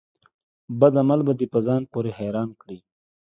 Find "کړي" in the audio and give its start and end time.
2.61-2.77